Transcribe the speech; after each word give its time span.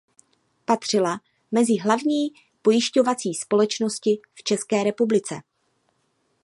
Patřila 0.65 1.19
mezi 1.51 1.77
hlavní 1.77 2.29
pojišťovací 2.61 3.33
společnosti 3.33 4.19
v 4.33 4.43
České 4.43 4.83
republice. 4.83 5.35